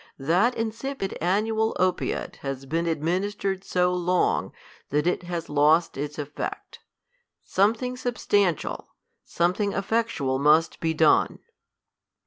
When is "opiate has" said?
1.79-2.65